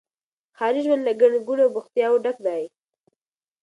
[0.57, 2.63] ښاري ژوند له ګڼي ګوڼي او بوختياوو ډک دی.